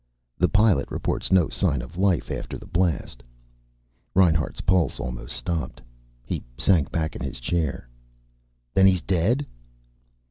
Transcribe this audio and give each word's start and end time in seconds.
"The 0.39 0.49
pilot 0.49 0.89
reports 0.89 1.31
no 1.31 1.47
sign 1.49 1.83
of 1.83 1.95
life 1.95 2.31
after 2.31 2.57
the 2.57 2.65
blast." 2.65 3.21
Reinhart's 4.15 4.61
pulse 4.61 4.99
almost 4.99 5.35
stopped. 5.35 5.79
He 6.25 6.41
sank 6.57 6.89
back 6.89 7.15
in 7.15 7.21
his 7.21 7.39
chair. 7.39 7.87
"Then 8.73 8.87
he's 8.87 9.03
dead!" 9.03 9.45